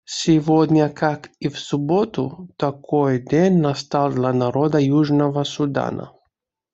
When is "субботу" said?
1.59-2.49